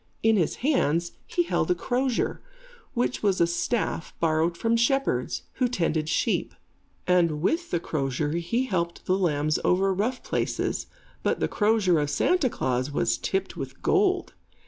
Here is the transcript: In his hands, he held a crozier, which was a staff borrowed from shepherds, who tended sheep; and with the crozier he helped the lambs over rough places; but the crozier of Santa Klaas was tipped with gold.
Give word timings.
In 0.23 0.35
his 0.35 0.55
hands, 0.65 1.11
he 1.27 1.43
held 1.43 1.69
a 1.69 1.75
crozier, 1.75 2.41
which 2.95 3.21
was 3.21 3.39
a 3.39 3.45
staff 3.45 4.15
borrowed 4.19 4.57
from 4.57 4.75
shepherds, 4.75 5.43
who 5.57 5.67
tended 5.67 6.09
sheep; 6.09 6.55
and 7.05 7.39
with 7.43 7.69
the 7.69 7.79
crozier 7.79 8.31
he 8.31 8.65
helped 8.65 9.05
the 9.05 9.15
lambs 9.15 9.59
over 9.63 9.93
rough 9.93 10.23
places; 10.23 10.87
but 11.21 11.39
the 11.39 11.47
crozier 11.47 11.99
of 11.99 12.09
Santa 12.09 12.49
Klaas 12.49 12.89
was 12.89 13.15
tipped 13.19 13.55
with 13.55 13.83
gold. 13.83 14.33